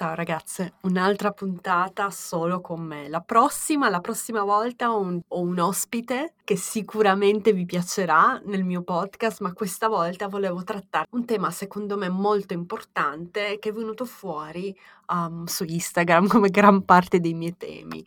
[0.00, 3.10] Ciao ragazze, un'altra puntata solo con me.
[3.10, 8.64] La prossima, la prossima volta ho un, ho un, ospite che sicuramente vi piacerà nel
[8.64, 13.72] mio podcast, ma questa volta volevo trattare un tema secondo me molto importante che è
[13.74, 14.74] venuto fuori
[15.08, 18.02] um, su Instagram come gran parte dei miei temi.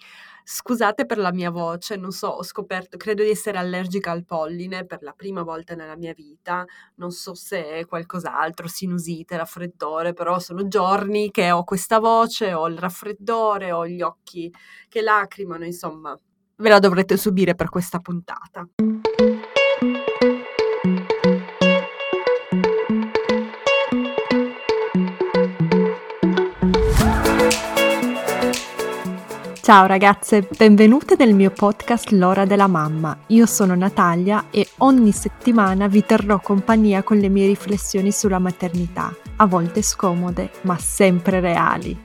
[0.45, 4.85] Scusate per la mia voce, non so, ho scoperto, credo di essere allergica al polline
[4.85, 6.65] per la prima volta nella mia vita,
[6.95, 12.67] non so se è qualcos'altro, sinusite, raffreddore, però sono giorni che ho questa voce, ho
[12.67, 14.53] il raffreddore, ho gli occhi
[14.89, 16.17] che lacrimano, insomma,
[16.57, 18.67] ve la dovrete subire per questa puntata.
[29.63, 33.17] Ciao ragazze, benvenute nel mio podcast L'ora della mamma.
[33.27, 39.15] Io sono Natalia e ogni settimana vi terrò compagnia con le mie riflessioni sulla maternità,
[39.37, 41.97] a volte scomode, ma sempre reali.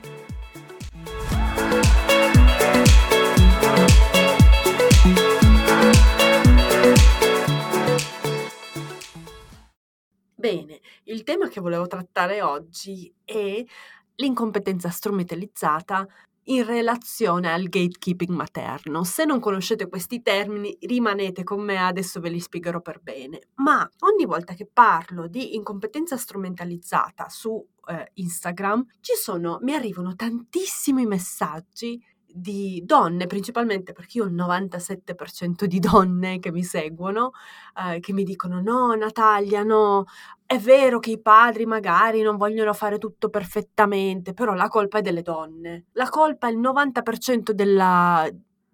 [10.33, 13.61] Bene, il tema che volevo trattare oggi è
[14.15, 16.07] l'incompetenza strumentalizzata
[16.49, 19.03] in relazione al gatekeeping materno.
[19.03, 23.39] Se non conoscete questi termini, rimanete con me, adesso ve li spiegherò per bene.
[23.55, 30.15] Ma ogni volta che parlo di incompetenza strumentalizzata su eh, Instagram, ci sono, mi arrivano
[30.15, 37.31] tantissimi messaggi di donne, principalmente perché io ho il 97% di donne che mi seguono,
[37.75, 40.05] eh, che mi dicono no Natalia, no,
[40.51, 45.01] è vero che i padri magari non vogliono fare tutto perfettamente, però la colpa è
[45.03, 45.85] delle donne.
[45.91, 48.27] La colpa è il 90% della,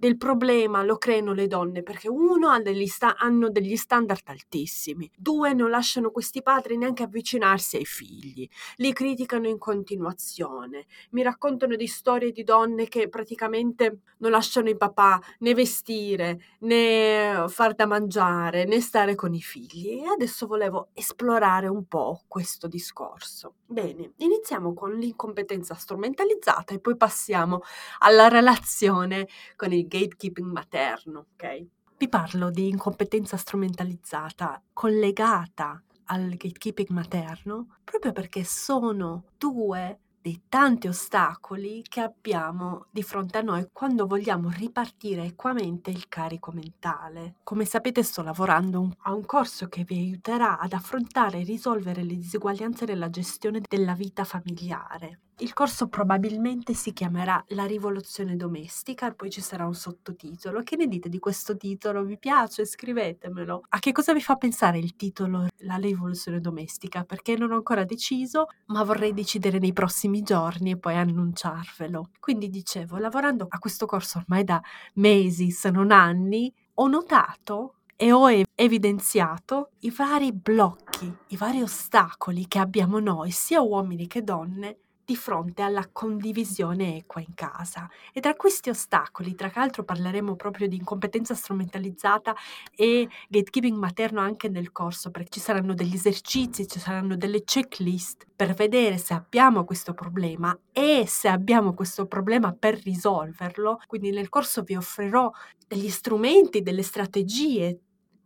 [0.06, 5.10] del problema lo creano le donne perché uno ha degli sta- hanno degli standard altissimi,
[5.18, 11.76] due non lasciano questi padri neanche avvicinarsi ai figli, li criticano in continuazione, mi raccontano
[11.76, 17.88] di storie di donne che praticamente non lasciano i papà né vestire né far da
[17.88, 23.56] mangiare né stare con i figli e adesso volevo esplorare un po' questo discorso.
[23.66, 27.62] Bene, iniziamo con l'incompetenza strumentalizzata e poi passiamo
[28.00, 31.66] alla relazione con il gatekeeping materno, ok?
[31.98, 40.88] Vi parlo di incompetenza strumentalizzata collegata al gatekeeping materno proprio perché sono due dei tanti
[40.88, 47.36] ostacoli che abbiamo di fronte a noi quando vogliamo ripartire equamente il carico mentale.
[47.44, 52.16] Come sapete sto lavorando a un corso che vi aiuterà ad affrontare e risolvere le
[52.16, 55.20] disuguaglianze nella gestione della vita familiare.
[55.40, 60.64] Il corso probabilmente si chiamerà La rivoluzione domestica poi ci sarà un sottotitolo.
[60.64, 62.06] Che ne dite di questo titolo?
[62.06, 62.66] Vi piace?
[62.66, 63.66] Scrivetemelo.
[63.68, 67.04] A che cosa vi fa pensare il titolo La rivoluzione domestica?
[67.04, 72.12] Perché non ho ancora deciso, ma vorrei decidere nei prossimi giorni e poi annunciarvelo.
[72.22, 74.62] Quindi dicevo, lavorando a questo corso ormai da
[74.94, 82.48] mesi, se non anni, ho notato e ho evidenziato i vari blocchi, i vari ostacoli
[82.48, 87.88] che abbiamo noi, sia uomini che donne, di fronte alla condivisione equa in casa.
[88.12, 92.36] E tra questi ostacoli, tra l'altro parleremo proprio di incompetenza strumentalizzata
[92.76, 98.26] e gatekeeping materno anche nel corso, perché ci saranno degli esercizi, ci saranno delle checklist
[98.36, 103.80] per vedere se abbiamo questo problema e se abbiamo questo problema per risolverlo.
[103.86, 105.30] Quindi nel corso vi offrirò
[105.68, 107.80] degli strumenti, delle strategie,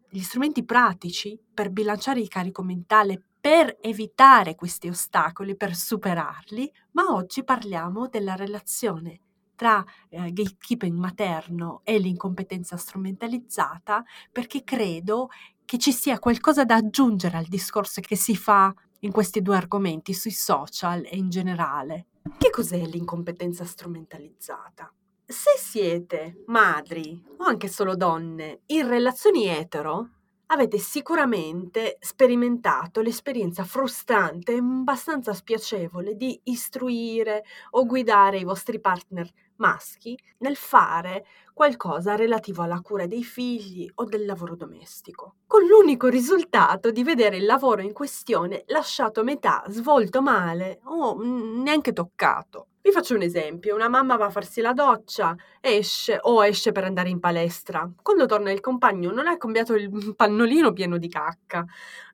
[0.10, 7.14] gli strumenti pratici per bilanciare il carico mentale, per evitare questi ostacoli, per superarli, ma
[7.14, 9.22] oggi parliamo della relazione
[9.56, 15.30] tra eh, gatekeeping materno e l'incompetenza strumentalizzata perché credo
[15.66, 20.14] che ci sia qualcosa da aggiungere al discorso che si fa in questi due argomenti,
[20.14, 22.08] sui social e in generale.
[22.38, 24.92] Che cos'è l'incompetenza strumentalizzata?
[25.26, 30.10] Se siete madri o anche solo donne in relazioni etero,
[30.52, 39.30] avete sicuramente sperimentato l'esperienza frustrante e abbastanza spiacevole di istruire o guidare i vostri partner
[39.58, 46.08] maschi nel fare qualcosa relativo alla cura dei figli o del lavoro domestico, con l'unico
[46.08, 52.69] risultato di vedere il lavoro in questione lasciato a metà, svolto male o neanche toccato.
[52.82, 56.86] Vi faccio un esempio, una mamma va a farsi la doccia, esce o esce per
[56.86, 57.90] andare in palestra.
[58.02, 61.66] Quando torna il compagno non ha cambiato il pannolino pieno di cacca,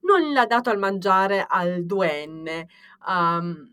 [0.02, 2.68] non l'ha dato al mangiare al duenne,
[3.08, 3.72] um,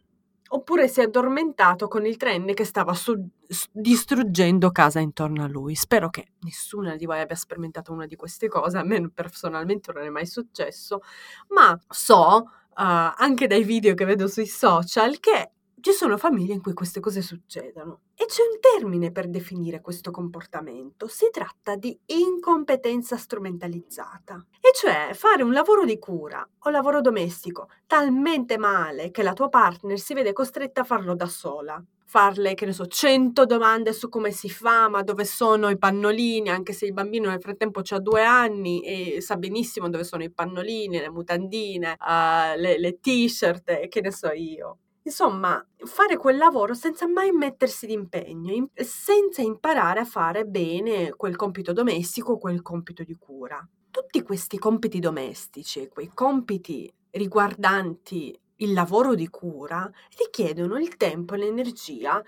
[0.49, 3.27] oppure si è addormentato con il trenne che stava su-
[3.73, 5.75] distruggendo casa intorno a lui.
[5.75, 10.05] Spero che nessuna di voi abbia sperimentato una di queste cose, a me personalmente non
[10.05, 11.01] è mai successo,
[11.49, 16.63] ma so uh, anche dai video che vedo sui social che ci sono famiglie in
[16.63, 21.09] cui queste cose succedono e c'è un termine per definire questo comportamento.
[21.09, 27.69] Si tratta di incompetenza strumentalizzata, e cioè fare un lavoro di cura o lavoro domestico
[27.87, 32.67] talmente male che la tua partner si vede costretta a farlo da sola farle, che
[32.67, 36.85] ne so, 100 domande su come si fa, ma dove sono i pannolini, anche se
[36.85, 41.09] il bambino nel frattempo ha due anni e sa benissimo dove sono i pannolini, le
[41.09, 44.77] mutandine, uh, le, le t-shirt, che ne so io.
[45.05, 51.35] Insomma, fare quel lavoro senza mai mettersi d'impegno, in, senza imparare a fare bene quel
[51.37, 53.67] compito domestico, quel compito di cura.
[53.91, 61.39] Tutti questi compiti domestici, quei compiti riguardanti il lavoro di cura richiedono il tempo e
[61.39, 62.23] l'energia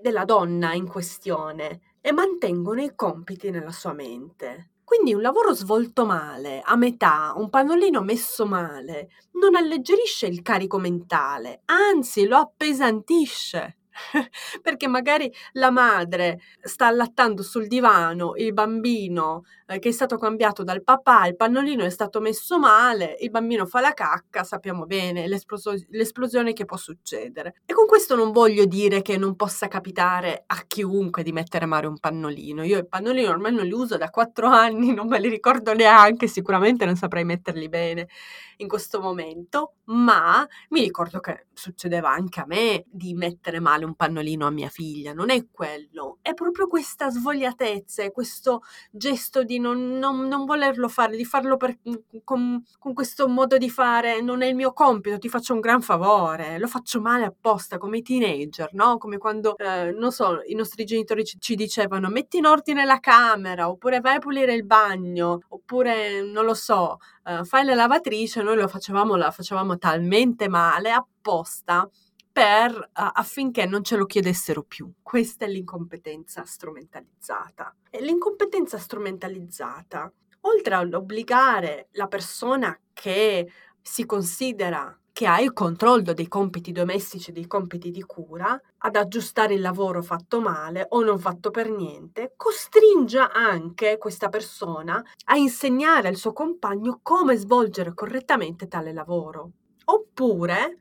[0.00, 4.70] della donna in questione e mantengono i compiti nella sua mente.
[5.00, 9.08] Quindi un lavoro svolto male, a metà, un pannolino messo male,
[9.40, 13.78] non alleggerisce il carico mentale, anzi lo appesantisce.
[14.62, 20.64] perché magari la madre sta allattando sul divano il bambino eh, che è stato cambiato
[20.64, 25.28] dal papà, il pannolino è stato messo male, il bambino fa la cacca, sappiamo bene
[25.28, 27.54] l'esplos- l'esplosione che può succedere.
[27.64, 31.86] E con questo non voglio dire che non possa capitare a chiunque di mettere male
[31.86, 32.64] un pannolino.
[32.64, 36.26] Io i pannolini ormai non li uso da quattro anni, non me li ricordo neanche,
[36.26, 38.08] sicuramente non saprei metterli bene
[38.56, 43.94] in questo momento, ma mi ricordo che succedeva anche a me di mettere male un
[43.94, 49.58] pannolino a mia figlia, non è quello, è proprio questa svogliatezza, è questo gesto di
[49.58, 51.78] non, non, non volerlo fare, di farlo per,
[52.24, 55.82] con, con, questo modo di fare, non è il mio compito, ti faccio un gran
[55.82, 58.98] favore, lo faccio male apposta come i teenager, no?
[58.98, 63.00] Come quando, eh, non so, i nostri genitori ci, ci dicevano metti in ordine la
[63.00, 68.42] camera, oppure vai a pulire il bagno, oppure non lo so, uh, fai la lavatrice,
[68.42, 71.88] noi lo facevamo, la facevamo talmente male apposta
[72.32, 74.92] per, affinché non ce lo chiedessero più.
[75.02, 77.74] Questa è l'incompetenza strumentalizzata.
[77.90, 80.12] E l'incompetenza strumentalizzata,
[80.42, 83.50] oltre ad obbligare la persona che
[83.82, 88.96] si considera che ha il controllo dei compiti domestici e dei compiti di cura, ad
[88.96, 95.36] aggiustare il lavoro fatto male o non fatto per niente, costringa anche questa persona a
[95.36, 99.50] insegnare al suo compagno come svolgere correttamente tale lavoro.
[99.84, 100.78] Oppure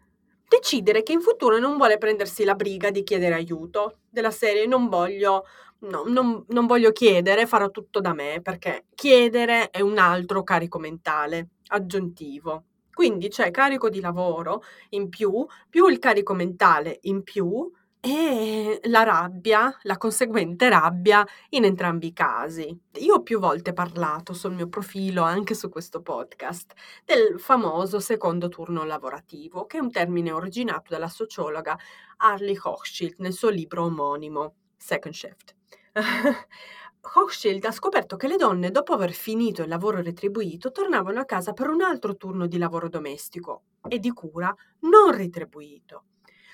[0.50, 4.90] decidere che in futuro non vuole prendersi la briga di chiedere aiuto, della serie non
[4.90, 5.46] voglio,
[5.82, 10.80] no, non, non voglio chiedere, farò tutto da me, perché chiedere è un altro carico
[10.80, 12.64] mentale aggiuntivo.
[12.92, 19.04] Quindi c'è carico di lavoro in più, più il carico mentale in più e la
[19.04, 22.78] rabbia, la conseguente rabbia in entrambi i casi.
[23.00, 26.74] Io ho più volte parlato sul mio profilo, anche su questo podcast,
[27.04, 31.78] del famoso secondo turno lavorativo, che è un termine originato dalla sociologa
[32.18, 35.56] Harley Hochschild nel suo libro omonimo, Second Shift.
[37.02, 41.52] Hochschild ha scoperto che le donne, dopo aver finito il lavoro retribuito, tornavano a casa
[41.52, 46.06] per un altro turno di lavoro domestico e di cura non retribuito.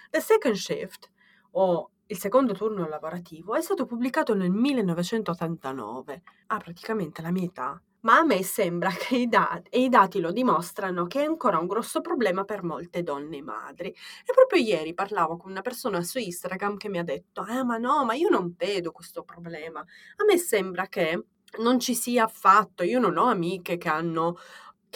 [0.10, 1.12] The Second Shift,
[1.58, 7.82] o il secondo turno lavorativo, è stato pubblicato nel 1989, ha praticamente la mia età,
[8.02, 11.58] ma a me sembra che i dati, e i dati lo dimostrano, che è ancora
[11.58, 13.88] un grosso problema per molte donne madri.
[13.88, 17.78] E proprio ieri parlavo con una persona su Instagram che mi ha detto, ah ma
[17.78, 19.80] no, ma io non vedo questo problema.
[19.80, 21.26] A me sembra che
[21.58, 24.38] non ci sia affatto, io non ho amiche che hanno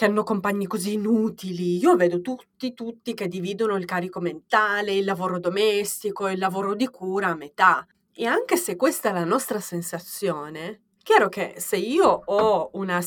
[0.00, 1.76] che hanno compagni così inutili.
[1.76, 6.88] Io vedo tutti, tutti che dividono il carico mentale, il lavoro domestico, il lavoro di
[6.88, 7.86] cura a metà.
[8.10, 13.00] E anche se questa è la nostra sensazione, Chiaro che se io ho una,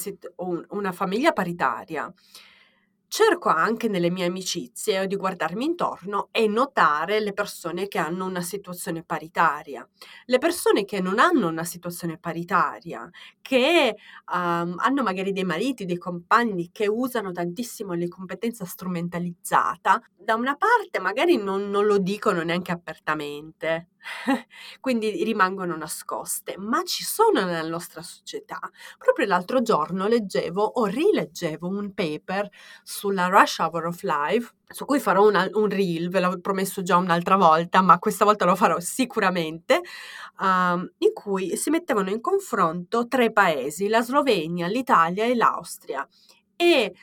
[0.69, 2.11] una famiglia paritaria,
[3.13, 8.41] cerco anche nelle mie amicizie di guardarmi intorno e notare le persone che hanno una
[8.41, 9.87] situazione paritaria.
[10.25, 13.07] Le persone che non hanno una situazione paritaria,
[13.39, 13.95] che
[14.33, 20.99] um, hanno magari dei mariti, dei compagni che usano tantissimo l'incompetenza strumentalizzata, da una parte
[20.99, 23.89] magari non, non lo dicono neanche apertamente,
[24.79, 28.59] quindi rimangono nascoste, ma ci sono nella nostra società.
[28.97, 32.49] Proprio l'altro giorno leggevo o rileggevo un paper
[32.83, 36.97] sulla Rush Hour of Life, su cui farò una, un reel, ve l'ho promesso già
[36.97, 39.81] un'altra volta, ma questa volta lo farò sicuramente,
[40.39, 40.45] uh,
[40.97, 46.07] in cui si mettevano in confronto tre paesi, la Slovenia, l'Italia e l'Austria.
[46.55, 46.93] E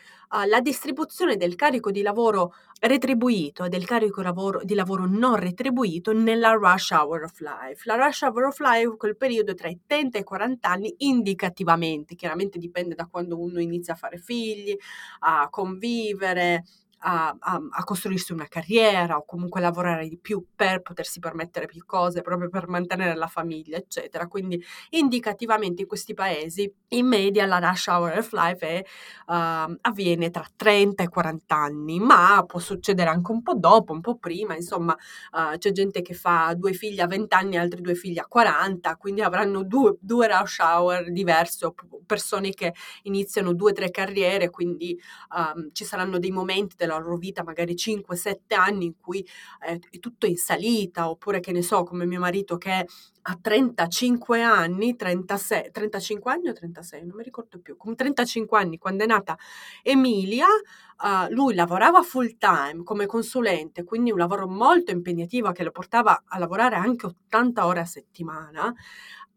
[0.46, 6.12] la distribuzione del carico di lavoro retribuito e del carico lavoro, di lavoro non retribuito
[6.12, 7.82] nella rush hour of life.
[7.84, 12.14] La rush hour of life quel periodo tra i 30 e i 40 anni indicativamente,
[12.14, 14.76] chiaramente dipende da quando uno inizia a fare figli,
[15.20, 16.64] a convivere,
[17.00, 21.84] a, a, a, costruirsi una carriera o comunque lavorare di più per potersi permettere più
[21.86, 24.26] cose, proprio per mantenere la famiglia, eccetera.
[24.26, 28.84] Quindi indicativamente in questi paesi in media la rush hour of life è,
[29.32, 34.00] uh, avviene tra 30 e 40 anni, ma può succedere anche un po' dopo, un
[34.00, 34.96] po' prima, insomma
[35.32, 38.26] uh, c'è gente che fa due figli a 20 anni e altri due figli a
[38.26, 41.72] 40, quindi avranno due, due rush hour diverse
[42.06, 44.98] persone che iniziano due o tre carriere, quindi
[45.36, 49.26] um, ci saranno dei momenti della loro vita, magari 5-7 anni, in cui
[49.66, 52.86] eh, è tutto in salita, oppure che ne so, come mio marito che
[53.22, 58.78] a 35 anni, 36, 35 anni o 36, non mi ricordo più, con 35 anni
[58.78, 59.36] quando è nata
[59.82, 65.70] Emilia, uh, lui lavorava full time come consulente, quindi un lavoro molto impegnativo che lo
[65.70, 68.74] portava a lavorare anche 80 ore a settimana,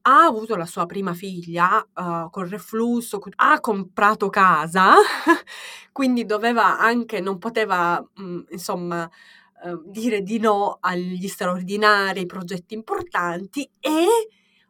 [0.06, 4.96] ha avuto la sua prima figlia uh, col reflusso, ha comprato casa,
[5.92, 9.10] quindi doveva anche, non poteva, mh, mm, insomma,
[9.64, 14.06] uh, dire di no agli straordinari progetti importanti e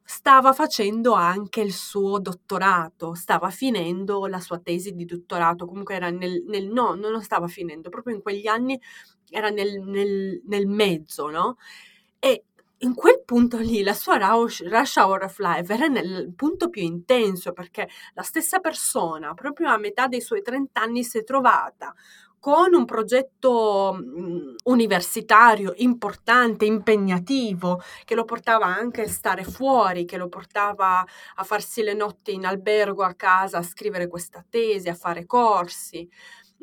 [0.03, 6.09] stava facendo anche il suo dottorato, stava finendo la sua tesi di dottorato, comunque era
[6.09, 8.79] nel, nel no, non lo stava finendo, proprio in quegli anni
[9.29, 11.57] era nel, nel, nel mezzo, no?
[12.83, 14.61] In quel punto lì la sua rush,
[14.97, 20.07] hour of life era nel punto più intenso perché la stessa persona, proprio a metà
[20.07, 21.95] dei suoi 30 anni, si è trovata
[22.39, 30.17] con un progetto mh, universitario importante, impegnativo, che lo portava anche a stare fuori, che
[30.17, 34.93] lo portava a farsi le notti in albergo a casa, a scrivere questa tesi, a
[34.93, 36.05] fare corsi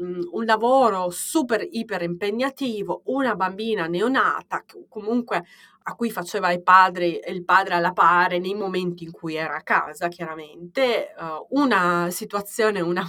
[0.00, 5.44] un lavoro super iper impegnativo, una bambina neonata, comunque
[5.82, 9.62] a cui faceva i padri, il padre alla pari nei momenti in cui era a
[9.62, 13.04] casa, chiaramente, uh, una situazione, una,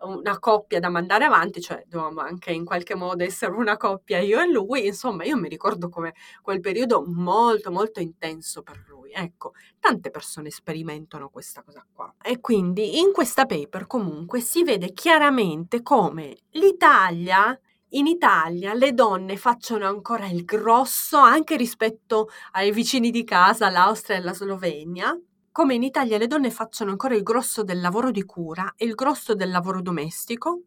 [0.00, 4.40] una, coppia da mandare avanti, cioè dovevamo anche in qualche modo essere una coppia io
[4.40, 8.95] e lui, insomma io mi ricordo come quel periodo molto molto intenso per lui.
[9.12, 12.14] Ecco, tante persone sperimentano questa cosa qua.
[12.22, 17.58] E quindi in questa paper comunque si vede chiaramente come l'Italia
[17.90, 24.16] in Italia le donne facciano ancora il grosso anche rispetto ai vicini di casa, l'Austria
[24.16, 25.16] e la Slovenia,
[25.52, 28.94] come in Italia le donne facciano ancora il grosso del lavoro di cura e il
[28.94, 30.62] grosso del lavoro domestico.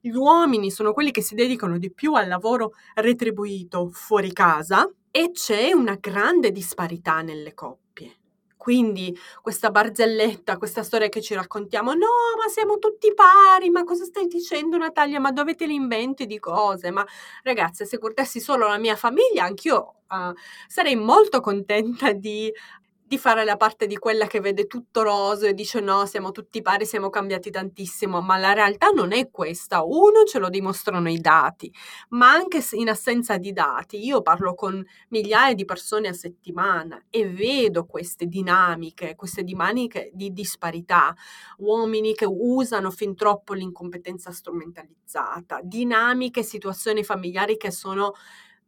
[0.00, 5.30] Gli uomini sono quelli che si dedicano di più al lavoro retribuito fuori casa e
[5.30, 8.16] c'è una grande disparità nelle coppie.
[8.56, 14.04] Quindi questa barzelletta, questa storia che ci raccontiamo, no, ma siamo tutti pari, ma cosa
[14.04, 15.20] stai dicendo Natalia?
[15.20, 16.90] Ma dove te li inventi di cose?
[16.90, 17.06] Ma
[17.44, 20.34] ragazze, se guardassi solo la mia famiglia, anch'io uh,
[20.66, 22.52] sarei molto contenta di
[23.06, 26.62] di fare la parte di quella che vede tutto roso e dice no, siamo tutti
[26.62, 29.82] pari, siamo cambiati tantissimo, ma la realtà non è questa.
[29.84, 31.70] Uno, ce lo dimostrano i dati,
[32.10, 37.28] ma anche in assenza di dati, io parlo con migliaia di persone a settimana e
[37.28, 41.14] vedo queste dinamiche, queste dinamiche di disparità,
[41.58, 48.14] uomini che usano fin troppo l'incompetenza strumentalizzata, dinamiche, situazioni familiari che sono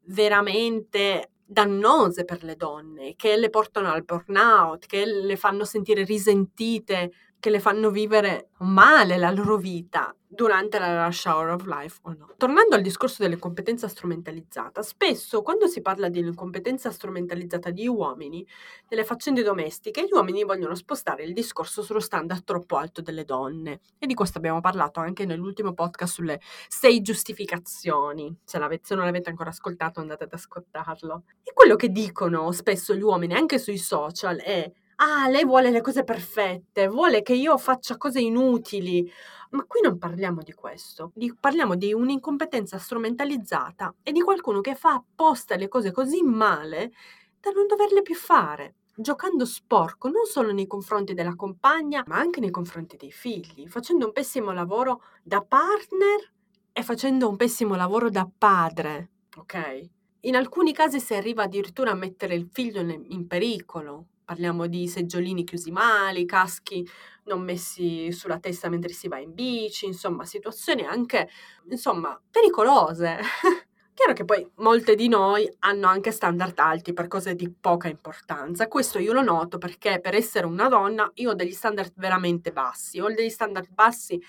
[0.08, 7.12] veramente dannose per le donne, che le portano al burnout, che le fanno sentire risentite,
[7.38, 12.12] che le fanno vivere male la loro vita durante la rush hour of life o
[12.12, 12.34] no.
[12.36, 18.46] Tornando al discorso dell'incompetenza strumentalizzata, spesso quando si parla di incompetenza strumentalizzata di uomini,
[18.88, 23.80] nelle faccende domestiche, gli uomini vogliono spostare il discorso sullo standard troppo alto delle donne.
[23.98, 28.36] E di questo abbiamo parlato anche nell'ultimo podcast sulle sei giustificazioni.
[28.44, 31.22] Se, se non l'avete ancora ascoltato andate ad ascoltarlo.
[31.42, 35.82] E quello che dicono spesso gli uomini anche sui social è Ah, lei vuole le
[35.82, 39.10] cose perfette, vuole che io faccia cose inutili.
[39.50, 44.94] Ma qui non parliamo di questo, parliamo di un'incompetenza strumentalizzata e di qualcuno che fa
[44.94, 46.92] apposta le cose così male
[47.40, 52.40] da non doverle più fare, giocando sporco non solo nei confronti della compagna, ma anche
[52.40, 56.32] nei confronti dei figli, facendo un pessimo lavoro da partner
[56.72, 59.88] e facendo un pessimo lavoro da padre, ok?
[60.22, 65.44] In alcuni casi si arriva addirittura a mettere il figlio in pericolo, Parliamo di seggiolini
[65.44, 66.84] chiusi male, caschi
[67.26, 71.28] non messi sulla testa mentre si va in bici, insomma, situazioni anche,
[71.70, 73.18] insomma, pericolose.
[73.94, 78.66] Chiaro che poi molte di noi hanno anche standard alti per cose di poca importanza.
[78.66, 82.98] Questo io lo noto perché per essere una donna io ho degli standard veramente bassi.
[82.98, 84.20] Ho degli standard bassi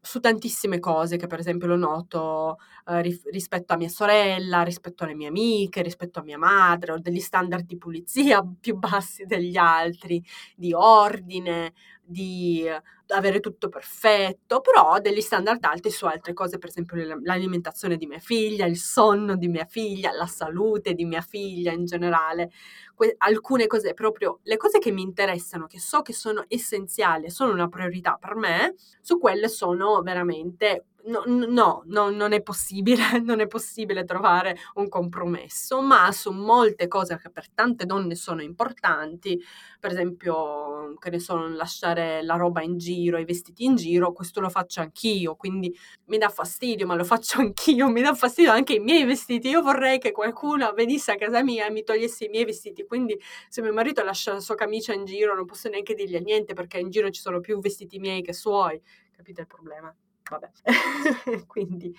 [0.00, 5.04] su tantissime cose che per esempio lo noto eh, ri- rispetto a mia sorella, rispetto
[5.04, 9.56] alle mie amiche, rispetto a mia madre, ho degli standard di pulizia più bassi degli
[9.56, 10.22] altri,
[10.56, 11.72] di ordine,
[12.08, 12.66] di
[13.08, 18.06] avere tutto perfetto, però ho degli standard alti su altre cose, per esempio l'alimentazione di
[18.06, 22.50] mia figlia, il sonno di mia figlia, la salute di mia figlia in generale,
[22.94, 27.52] que- alcune cose proprio, le cose che mi interessano, che so che sono essenziali, sono
[27.52, 33.40] una priorità per me, su quelle sono veramente No, no, no, non è possibile, non
[33.40, 39.40] è possibile trovare un compromesso, ma su molte cose che per tante donne sono importanti,
[39.80, 44.40] per esempio, che ne so, lasciare la roba in giro, i vestiti in giro, questo
[44.40, 45.74] lo faccio anch'io, quindi
[46.06, 49.48] mi dà fastidio, ma lo faccio anch'io, mi dà fastidio anche i miei vestiti.
[49.48, 53.18] Io vorrei che qualcuno venisse a casa mia e mi togliesse i miei vestiti, quindi
[53.48, 56.78] se mio marito lascia la sua camicia in giro non posso neanche dirgli niente perché
[56.78, 58.78] in giro ci sono più vestiti miei che suoi,
[59.16, 59.94] capite il problema?
[60.28, 60.50] Vabbè.
[61.46, 61.94] Quindi,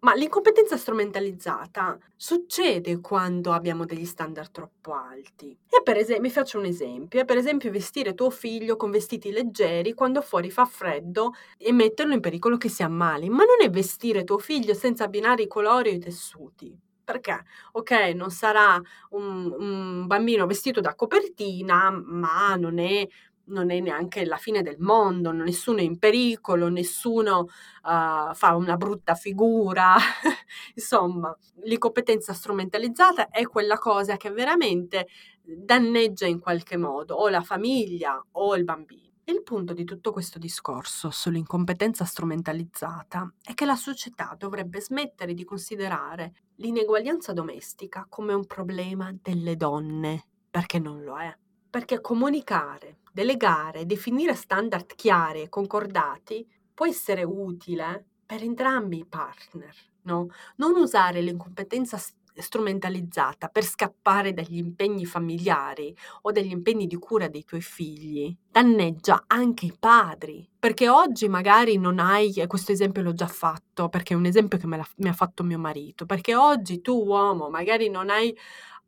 [0.00, 5.56] ma l'incompetenza strumentalizzata succede quando abbiamo degli standard troppo alti.
[5.68, 9.30] E per esempio, vi faccio un esempio, è per esempio vestire tuo figlio con vestiti
[9.30, 13.70] leggeri quando fuori fa freddo e metterlo in pericolo che si ammali, ma non è
[13.70, 16.76] vestire tuo figlio senza abbinare i colori o i tessuti.
[17.04, 17.44] Perché?
[17.72, 23.06] Ok, non sarà un, un bambino vestito da copertina, ma non è
[23.46, 28.76] non è neanche la fine del mondo, nessuno è in pericolo, nessuno uh, fa una
[28.76, 29.96] brutta figura.
[30.74, 35.08] Insomma, l'incompetenza strumentalizzata è quella cosa che veramente
[35.42, 39.10] danneggia in qualche modo o la famiglia o il bambino.
[39.24, 45.44] Il punto di tutto questo discorso sull'incompetenza strumentalizzata è che la società dovrebbe smettere di
[45.44, 51.32] considerare l'ineguaglianza domestica come un problema delle donne, perché non lo è.
[51.70, 59.74] Perché comunicare delegare, definire standard chiari e concordati può essere utile per entrambi i partner,
[60.02, 60.28] no?
[60.56, 61.98] Non usare l'incompetenza
[62.34, 69.24] strumentalizzata per scappare dagli impegni familiari o dagli impegni di cura dei tuoi figli danneggia
[69.26, 74.14] anche i padri perché oggi magari non hai e questo esempio l'ho già fatto perché
[74.14, 77.90] è un esempio che me mi ha fatto mio marito perché oggi tu uomo magari
[77.90, 78.34] non hai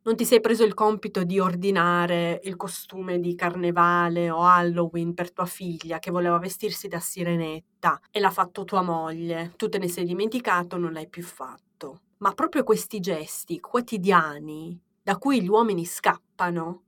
[0.05, 5.31] non ti sei preso il compito di ordinare il costume di carnevale o Halloween per
[5.31, 9.87] tua figlia che voleva vestirsi da sirenetta e l'ha fatto tua moglie, tu te ne
[9.87, 12.01] sei dimenticato, non l'hai più fatto.
[12.17, 16.83] Ma proprio questi gesti quotidiani da cui gli uomini scappano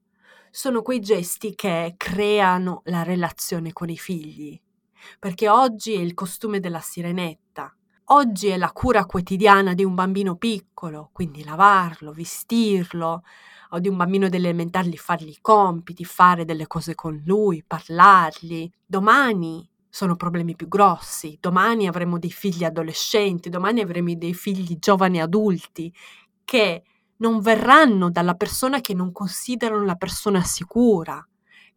[0.51, 4.59] sono quei gesti che creano la relazione con i figli.
[5.19, 7.76] Perché oggi è il costume della sirenetta,
[8.09, 13.23] Oggi è la cura quotidiana di un bambino piccolo, quindi lavarlo, vestirlo,
[13.71, 18.69] o di un bambino delle elementari fargli i compiti, fare delle cose con lui, parlargli.
[18.85, 25.19] Domani sono problemi più grossi, domani avremo dei figli adolescenti, domani avremo dei figli giovani
[25.19, 25.93] adulti
[26.45, 26.83] che
[27.17, 31.21] non verranno dalla persona che non considerano la persona sicura,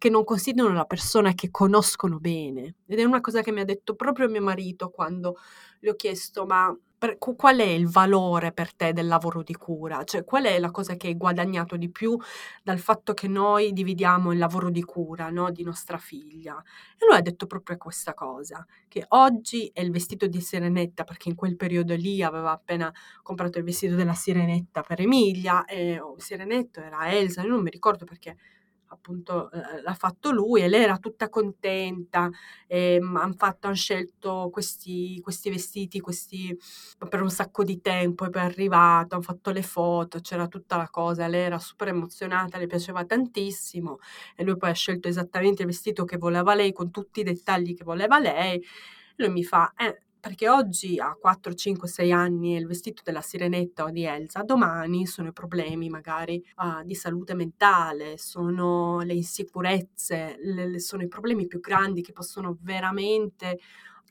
[0.01, 2.77] che non considerano la persona che conoscono bene.
[2.87, 5.37] Ed è una cosa che mi ha detto proprio mio marito quando
[5.81, 10.03] le ho chiesto, ma per, qual è il valore per te del lavoro di cura?
[10.05, 12.17] Cioè, qual è la cosa che hai guadagnato di più
[12.63, 16.57] dal fatto che noi dividiamo il lavoro di cura no, di nostra figlia?
[16.97, 21.29] E lui ha detto proprio questa cosa, che oggi è il vestito di Sirenetta, perché
[21.29, 22.91] in quel periodo lì aveva appena
[23.23, 27.71] comprato il vestito della Sirenetta per Emilia, e oh, Sirenetto era Elsa, io non mi
[27.71, 28.39] ricordo perché
[28.93, 32.29] appunto eh, l'ha fatto lui e lei era tutta contenta
[32.67, 36.57] ehm, hanno han scelto questi, questi vestiti questi,
[37.09, 40.77] per un sacco di tempo e poi è arrivato hanno fatto le foto c'era tutta
[40.77, 43.99] la cosa lei era super emozionata le piaceva tantissimo
[44.37, 47.75] e lui poi ha scelto esattamente il vestito che voleva lei con tutti i dettagli
[47.75, 48.63] che voleva lei
[49.17, 53.23] lui mi fa eh perché oggi a 4, 5, 6 anni è il vestito della
[53.23, 59.15] sirenetta o di Elsa, domani sono i problemi magari uh, di salute mentale, sono le
[59.15, 63.59] insicurezze, le, sono i problemi più grandi che possono veramente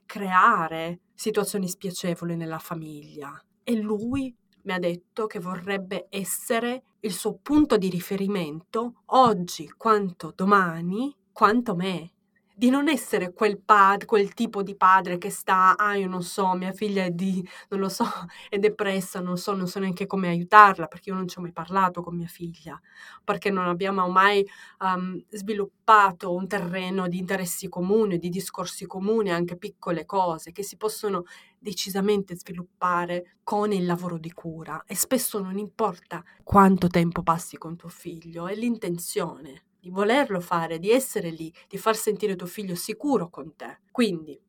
[0.06, 3.40] creare situazioni spiacevoli nella famiglia.
[3.64, 10.34] E lui mi ha detto che vorrebbe essere il suo punto di riferimento oggi quanto
[10.36, 12.14] domani, quanto me
[12.60, 16.52] di non essere quel, pad, quel tipo di padre che sta, ah io non so,
[16.56, 18.04] mia figlia è di, non lo so,
[18.50, 21.54] è depressa, non so, non so neanche come aiutarla perché io non ci ho mai
[21.54, 22.78] parlato con mia figlia,
[23.24, 24.46] perché non abbiamo mai
[24.80, 30.76] um, sviluppato un terreno di interessi comuni, di discorsi comuni, anche piccole cose che si
[30.76, 31.24] possono
[31.58, 34.84] decisamente sviluppare con il lavoro di cura.
[34.86, 40.80] E spesso non importa quanto tempo passi con tuo figlio, è l'intenzione di volerlo fare,
[40.80, 43.80] di essere lì, di far sentire tuo figlio sicuro con te.
[43.92, 44.40] Quindi,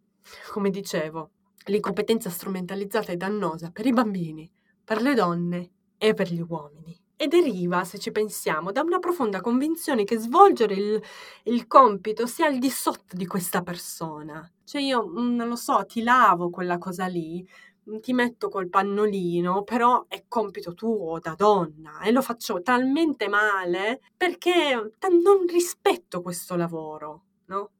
[0.52, 1.30] come dicevo,
[1.66, 4.50] l'incompetenza strumentalizzata è dannosa per i bambini,
[4.84, 6.98] per le donne e per gli uomini.
[7.22, 11.02] e deriva, se ci pensiamo, da una profonda convinzione che svolgere il,
[11.44, 14.50] il compito sia al di sotto di questa persona.
[14.64, 17.46] Cioè io, mm, non lo so, ti lavo quella cosa lì,
[18.00, 24.00] ti metto col pannolino, però è compito tuo da donna e lo faccio talmente male
[24.16, 27.70] perché non rispetto questo lavoro, no?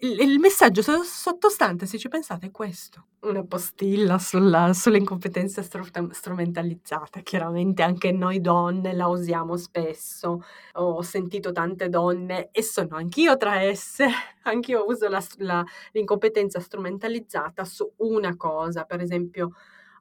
[0.00, 3.06] Il, messaggio sottostante, se ci pensate, è questo.
[3.20, 7.22] Una postilla sulla, sulle incompetenze stru- strumentalizzate.
[7.22, 10.42] Chiaramente anche noi donne la usiamo spesso.
[10.74, 14.06] Ho sentito tante donne, e sono anch'io tra esse,
[14.44, 19.52] anch'io uso la, la, l'incompetenza strumentalizzata su una cosa, per esempio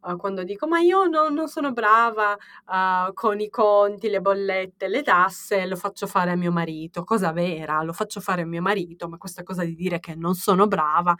[0.02, 4.88] uh, quando dico ma io no, non sono brava uh, con i conti, le bollette,
[4.88, 8.62] le tasse, lo faccio fare a mio marito, cosa vera, lo faccio fare a mio
[8.62, 11.16] marito, ma questa cosa di dire che non sono brava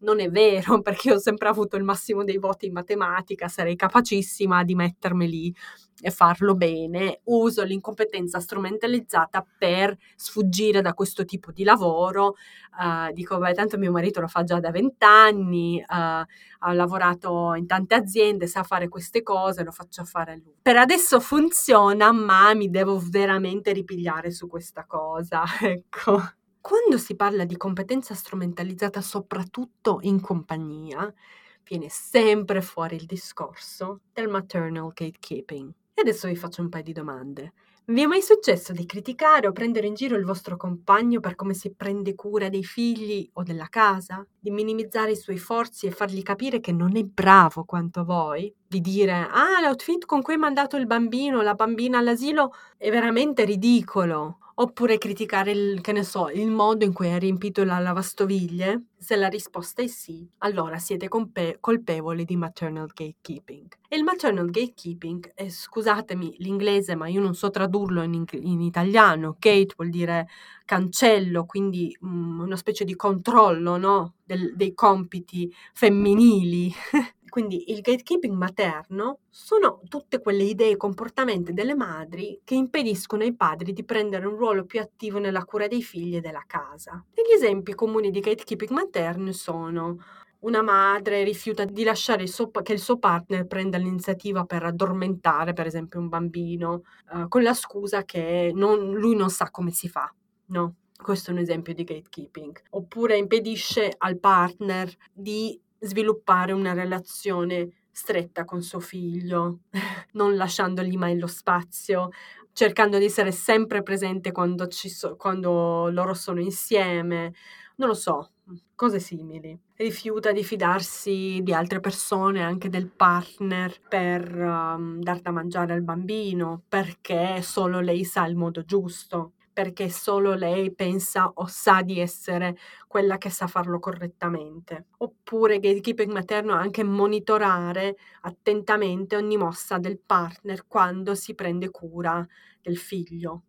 [0.00, 4.64] non è vero, perché ho sempre avuto il massimo dei voti in matematica, sarei capacissima
[4.64, 5.54] di mettermi lì
[6.00, 7.20] e farlo bene.
[7.24, 12.34] Uso l'incompetenza strumentalizzata per sfuggire da questo tipo di lavoro.
[12.78, 17.66] Uh, dico, beh, tanto mio marito lo fa già da vent'anni, uh, ha lavorato in
[17.66, 20.56] tante aziende, sa fare queste cose, lo faccio fare a lui.
[20.60, 26.20] Per adesso funziona, ma mi devo veramente ripigliare su questa cosa, ecco.
[26.66, 31.14] Quando si parla di competenza strumentalizzata soprattutto in compagnia,
[31.62, 35.70] viene sempre fuori il discorso del maternal gatekeeping.
[35.94, 37.52] E adesso vi faccio un paio di domande.
[37.84, 41.54] Vi è mai successo di criticare o prendere in giro il vostro compagno per come
[41.54, 44.26] si prende cura dei figli o della casa?
[44.36, 48.52] Di minimizzare i suoi forzi e fargli capire che non è bravo quanto voi?
[48.66, 52.90] Di dire, ah, l'outfit con cui hai mandato il bambino o la bambina all'asilo è
[52.90, 57.78] veramente ridicolo Oppure criticare il, che ne so, il modo in cui hai riempito la
[57.78, 58.86] lavastoviglie?
[58.96, 63.66] Se la risposta è sì, allora siete compe- colpevoli di maternal gatekeeping.
[63.86, 69.36] E il maternal gatekeeping, è, scusatemi l'inglese, ma io non so tradurlo in, in italiano.
[69.38, 70.26] Gate vuol dire
[70.64, 74.14] cancello, quindi um, una specie di controllo no?
[74.24, 76.72] Del, dei compiti femminili.
[77.28, 83.34] Quindi il gatekeeping materno sono tutte quelle idee e comportamenti delle madri che impediscono ai
[83.34, 87.04] padri di prendere un ruolo più attivo nella cura dei figli e della casa.
[87.12, 89.98] Degli esempi comuni di gatekeeping materno sono
[90.40, 95.52] una madre rifiuta di lasciare il suo, che il suo partner prenda l'iniziativa per addormentare,
[95.52, 99.88] per esempio, un bambino, uh, con la scusa che non, lui non sa come si
[99.88, 100.12] fa,
[100.46, 100.74] no?
[100.96, 102.62] Questo è un esempio di gatekeeping.
[102.70, 109.60] Oppure impedisce al partner di sviluppare una relazione stretta con suo figlio,
[110.12, 112.10] non lasciandogli mai lo spazio,
[112.52, 117.32] cercando di essere sempre presente quando, so, quando loro sono insieme,
[117.76, 118.32] non lo so,
[118.74, 119.58] cose simili.
[119.76, 125.82] Rifiuta di fidarsi di altre persone, anche del partner, per um, dar da mangiare al
[125.82, 131.98] bambino, perché solo lei sa il modo giusto perché solo lei pensa o sa di
[131.98, 134.88] essere quella che sa farlo correttamente.
[134.98, 142.22] Oppure gatekeeping materno anche monitorare attentamente ogni mossa del partner quando si prende cura
[142.60, 143.44] del figlio.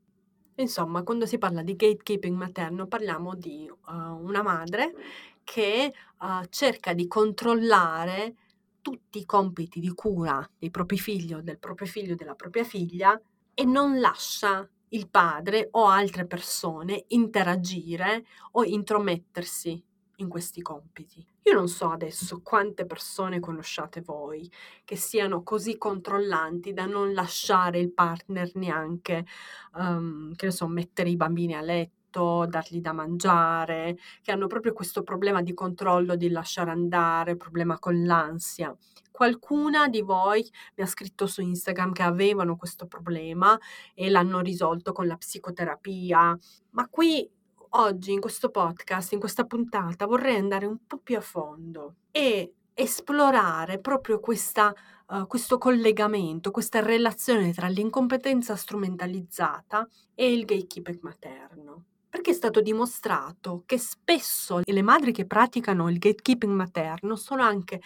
[0.56, 4.94] Insomma, quando si parla di gatekeeping materno parliamo di uh, una madre
[5.44, 8.34] che uh, cerca di controllare
[8.82, 12.64] tutti i compiti di cura dei propri figli o del proprio figlio o della propria
[12.64, 13.20] figlia
[13.54, 19.84] e non lascia il padre o altre persone interagire o intromettersi
[20.18, 21.26] in questi compiti.
[21.44, 24.52] Io non so adesso quante persone conosciate voi
[24.84, 29.26] che siano così controllanti da non lasciare il partner neanche,
[29.76, 34.74] um, che ne so, mettere i bambini a letto, dargli da mangiare, che hanno proprio
[34.74, 38.76] questo problema di controllo, di lasciare andare, problema con l'ansia.
[39.18, 43.58] Qualcuna di voi mi ha scritto su Instagram che avevano questo problema
[43.96, 46.38] e l'hanno risolto con la psicoterapia,
[46.70, 47.28] ma qui
[47.70, 52.54] oggi in questo podcast, in questa puntata, vorrei andare un po' più a fondo e
[52.76, 54.72] esplorare proprio questa,
[55.08, 61.67] uh, questo collegamento, questa relazione tra l'incompetenza strumentalizzata e il gatekeeping materno
[62.32, 67.82] è stato dimostrato che spesso le madri che praticano il gatekeeping materno sono anche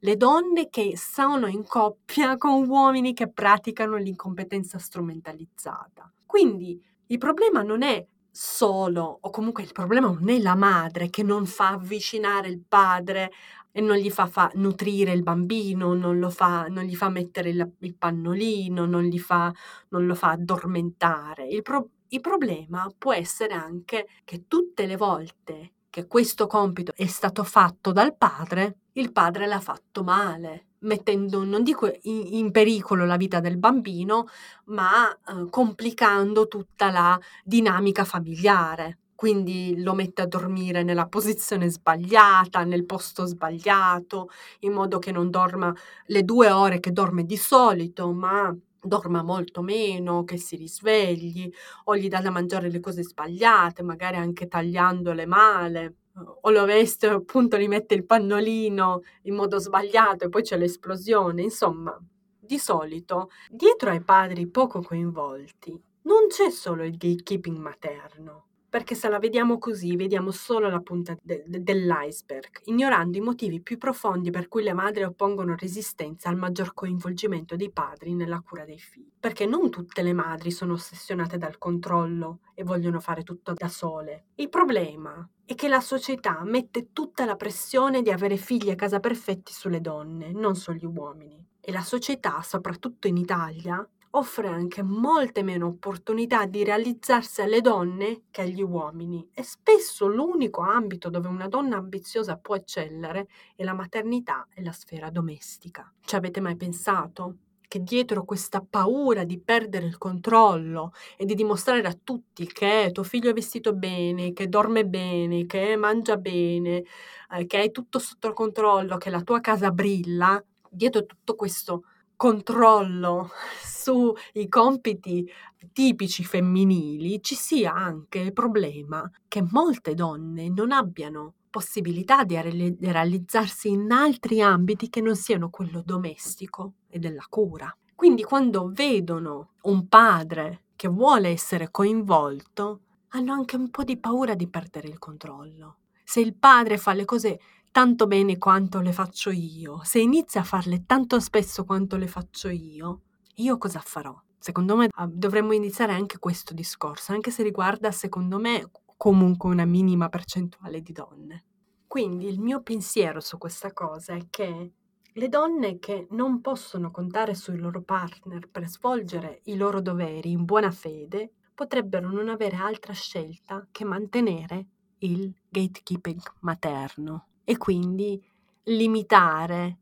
[0.00, 6.10] le donne che sono in coppia con uomini che praticano l'incompetenza strumentalizzata.
[6.24, 11.22] Quindi il problema non è solo, o comunque il problema non è la madre che
[11.22, 13.30] non fa avvicinare il padre
[13.72, 17.72] e non gli fa, fa nutrire il bambino, non, fa, non gli fa mettere il,
[17.80, 19.52] il pannolino, non, fa,
[19.88, 21.46] non lo fa addormentare.
[21.46, 27.06] Il, pro, il problema può essere anche che tutte le volte che questo compito è
[27.06, 33.06] stato fatto dal padre, il padre l'ha fatto male, mettendo, non dico in, in, pericolo
[33.06, 34.26] la vita del bambino,
[34.66, 38.98] ma eh, complicando tutta la dinamica familiare.
[39.14, 44.28] Quindi lo mette a dormire nella posizione sbagliata, nel posto sbagliato,
[44.60, 45.74] in modo che non dorma
[46.08, 48.54] le due ore che dorme di solito, ma
[48.86, 51.50] dorma molto meno, che si risvegli,
[51.84, 55.96] o gli dà da mangiare le cose sbagliate, magari anche tagliandole male
[56.42, 61.42] o lo veste appunto gli mette il pannolino in modo sbagliato e poi c'è l'esplosione.
[61.42, 61.98] Insomma,
[62.38, 68.45] di solito, dietro ai padri poco coinvolti, non c'è solo il gatekeeping materno,
[68.76, 73.62] perché se la vediamo così vediamo solo la punta de- de- dell'iceberg, ignorando i motivi
[73.62, 78.66] più profondi per cui le madri oppongono resistenza al maggior coinvolgimento dei padri nella cura
[78.66, 79.10] dei figli.
[79.18, 84.26] Perché non tutte le madri sono ossessionate dal controllo e vogliono fare tutto da sole.
[84.34, 89.00] Il problema è che la società mette tutta la pressione di avere figli a casa
[89.00, 91.42] perfetti sulle donne, non sugli uomini.
[91.62, 98.22] E la società, soprattutto in Italia, offre anche molte meno opportunità di realizzarsi alle donne
[98.30, 103.74] che agli uomini e spesso l'unico ambito dove una donna ambiziosa può eccellere è la
[103.74, 105.92] maternità e la sfera domestica.
[106.04, 107.36] Ci avete mai pensato?
[107.68, 113.02] che dietro questa paura di perdere il controllo e di dimostrare a tutti che tuo
[113.02, 116.84] figlio è vestito bene, che dorme bene, che mangia bene,
[117.32, 121.84] eh, che hai tutto sotto controllo, che la tua casa brilla, dietro tutto questo
[122.16, 123.30] controllo
[123.62, 125.30] sui compiti
[125.72, 132.38] tipici femminili ci sia anche il problema che molte donne non abbiano possibilità di
[132.80, 137.74] realizzarsi in altri ambiti che non siano quello domestico e della cura.
[137.94, 144.34] Quindi quando vedono un padre che vuole essere coinvolto, hanno anche un po' di paura
[144.34, 145.76] di perdere il controllo.
[146.04, 147.40] Se il padre fa le cose
[147.76, 152.48] tanto bene quanto le faccio io, se inizia a farle tanto spesso quanto le faccio
[152.48, 153.02] io,
[153.34, 154.18] io cosa farò?
[154.38, 159.66] Secondo me ah, dovremmo iniziare anche questo discorso, anche se riguarda, secondo me, comunque una
[159.66, 161.44] minima percentuale di donne.
[161.86, 164.72] Quindi il mio pensiero su questa cosa è che
[165.12, 170.46] le donne che non possono contare sui loro partner per svolgere i loro doveri in
[170.46, 174.66] buona fede potrebbero non avere altra scelta che mantenere
[175.00, 178.20] il gatekeeping materno e quindi
[178.64, 179.78] limitare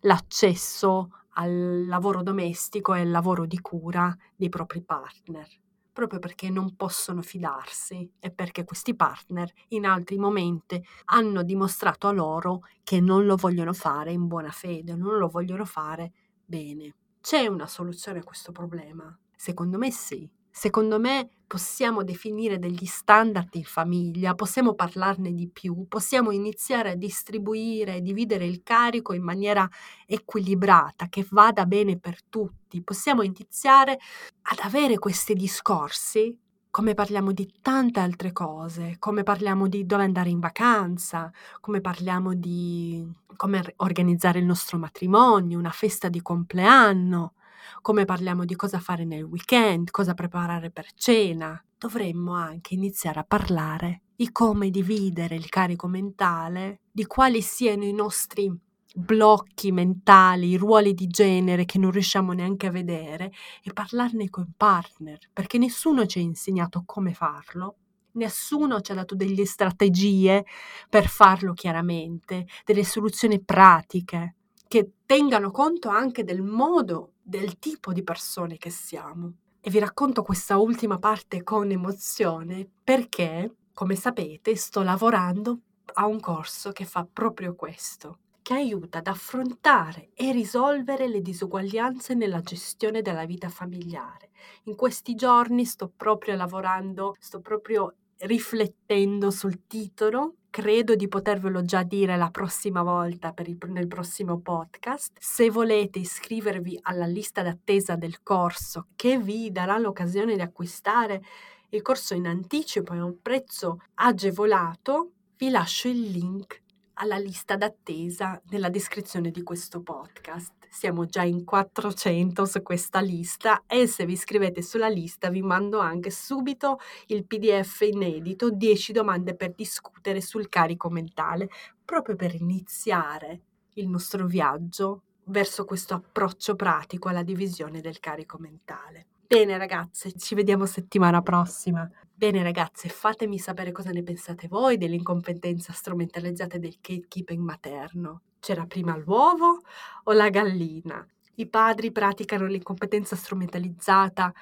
[0.00, 5.48] l'accesso al lavoro domestico e al lavoro di cura dei propri partner,
[5.92, 12.12] proprio perché non possono fidarsi e perché questi partner in altri momenti hanno dimostrato a
[12.12, 16.12] loro che non lo vogliono fare in buona fede, non lo vogliono fare
[16.44, 16.94] bene.
[17.22, 19.16] C'è una soluzione a questo problema?
[19.34, 20.28] Secondo me sì.
[20.58, 26.94] Secondo me possiamo definire degli standard in famiglia, possiamo parlarne di più, possiamo iniziare a
[26.94, 29.68] distribuire e dividere il carico in maniera
[30.06, 32.82] equilibrata, che vada bene per tutti.
[32.82, 33.98] Possiamo iniziare
[34.44, 36.34] ad avere questi discorsi
[36.70, 42.32] come parliamo di tante altre cose, come parliamo di dove andare in vacanza, come parliamo
[42.32, 47.34] di come organizzare il nostro matrimonio, una festa di compleanno,
[47.80, 53.24] come parliamo di cosa fare nel weekend, cosa preparare per cena, dovremmo anche iniziare a
[53.24, 58.50] parlare di come dividere il carico mentale, di quali siano i nostri
[58.94, 63.30] blocchi mentali, ruoli di genere che non riusciamo neanche a vedere
[63.62, 67.76] e parlarne con partner, perché nessuno ci ha insegnato come farlo.
[68.12, 70.46] Nessuno ci ha dato delle strategie
[70.88, 78.04] per farlo chiaramente, delle soluzioni pratiche che tengano conto anche del modo del tipo di
[78.04, 79.32] persone che siamo.
[79.60, 85.58] E vi racconto questa ultima parte con emozione perché, come sapete, sto lavorando
[85.94, 92.14] a un corso che fa proprio questo, che aiuta ad affrontare e risolvere le disuguaglianze
[92.14, 94.30] nella gestione della vita familiare.
[94.64, 101.82] In questi giorni sto proprio lavorando, sto proprio riflettendo sul titolo credo di potervelo già
[101.82, 105.12] dire la prossima volta il, nel prossimo podcast.
[105.20, 111.22] Se volete iscrivervi alla lista d'attesa del corso che vi darà l'occasione di acquistare
[111.68, 116.62] il corso in anticipo a un prezzo agevolato, vi lascio il link
[116.94, 120.65] alla lista d'attesa nella descrizione di questo podcast.
[120.76, 125.78] Siamo già in 400 su questa lista e se vi iscrivete sulla lista vi mando
[125.78, 131.48] anche subito il PDF inedito 10 domande per discutere sul carico mentale,
[131.82, 133.40] proprio per iniziare
[133.76, 139.06] il nostro viaggio verso questo approccio pratico alla divisione del carico mentale.
[139.28, 141.90] Bene ragazze, ci vediamo settimana prossima.
[142.14, 148.22] Bene ragazze, fatemi sapere cosa ne pensate voi dell'incompetenza strumentalizzata del gatekeeping materno.
[148.38, 149.62] C'era prima l'uovo
[150.04, 151.04] o la gallina?
[151.36, 154.32] I padri praticano l'incompetenza strumentalizzata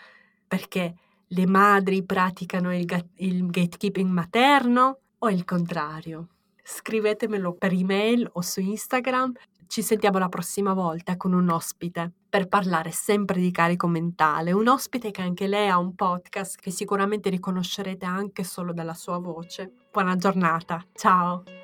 [0.47, 0.94] perché
[1.29, 6.29] le madri praticano il, ga- il gatekeeping materno o il contrario?
[6.62, 9.33] Scrivetemelo per email o su Instagram.
[9.75, 14.69] Ci sentiamo la prossima volta con un ospite per parlare sempre di carico mentale, un
[14.69, 19.73] ospite che anche lei ha un podcast che sicuramente riconoscerete anche solo dalla sua voce.
[19.91, 21.63] Buona giornata, ciao!